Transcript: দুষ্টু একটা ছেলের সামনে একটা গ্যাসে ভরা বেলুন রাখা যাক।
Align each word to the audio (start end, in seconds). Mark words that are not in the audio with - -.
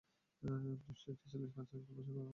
দুষ্টু 0.83 1.07
একটা 1.11 1.25
ছেলের 1.31 1.49
সামনে 1.49 1.65
একটা 1.65 1.77
গ্যাসে 1.77 1.93
ভরা 1.93 2.03
বেলুন 2.07 2.15
রাখা 2.15 2.19
যাক। 2.19 2.29